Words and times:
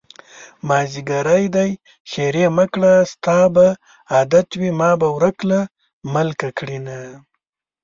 مازديګری 0.67 1.45
دی 1.55 1.69
ښېرې 2.11 2.45
مکړه 2.57 2.93
ستا 3.11 3.39
به 3.55 3.67
عادت 4.13 4.47
وي 4.59 4.71
ما 4.79 4.91
به 4.99 5.07
ورک 5.15 5.37
له 5.51 5.59
ملکه 6.13 6.47
کړينه 6.57 6.97